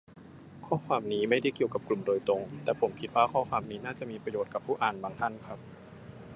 [0.65, 5.59] ข้อความนี้ไม่ได้เกี่ยวกับกลุ่มโดยตรง แต่ผมคิดว่าข้อความนี้น่าจะมีประโยชน์กับผู้อ่านบางท่านครับ